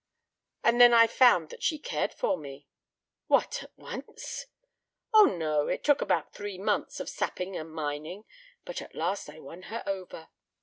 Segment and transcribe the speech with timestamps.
[0.63, 2.67] And then I found that she cared for me."
[3.27, 4.47] "What—at once?"
[5.13, 8.25] "Oh, no, it took about three months of sapping and mining.
[8.65, 10.29] But at last I won her over.